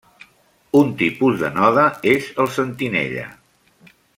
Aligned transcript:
Un 0.79 0.87
tipus 1.01 1.37
de 1.43 1.51
node 1.59 1.85
és 2.15 2.31
el 2.45 2.51
sentinella. 2.57 3.29